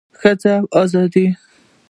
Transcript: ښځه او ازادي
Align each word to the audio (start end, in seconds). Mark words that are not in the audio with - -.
ښځه 0.19 0.53
او 0.75 0.83
ازادي 0.85 1.25